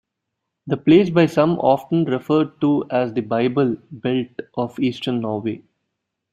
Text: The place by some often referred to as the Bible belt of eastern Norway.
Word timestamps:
The 0.65 0.77
place 0.77 1.11
by 1.11 1.27
some 1.27 1.59
often 1.59 2.05
referred 2.05 2.59
to 2.61 2.85
as 2.89 3.13
the 3.13 3.21
Bible 3.21 3.75
belt 3.91 4.29
of 4.55 4.79
eastern 4.79 5.21
Norway. 5.21 5.61